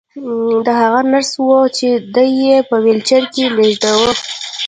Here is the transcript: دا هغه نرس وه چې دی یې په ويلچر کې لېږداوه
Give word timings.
دا 0.65 0.71
هغه 0.83 1.01
نرس 1.11 1.31
وه 1.45 1.59
چې 1.77 1.89
دی 2.15 2.29
یې 2.43 2.57
په 2.69 2.75
ويلچر 2.83 3.23
کې 3.33 3.45
لېږداوه 3.57 4.11